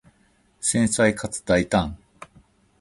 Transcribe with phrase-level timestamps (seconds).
[0.59, 1.95] 繊細かつ大胆